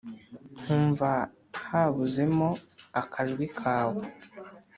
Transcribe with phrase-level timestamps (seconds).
[0.61, 1.09] nkumva
[1.63, 2.49] habuzemo
[3.01, 4.03] akajwi kawe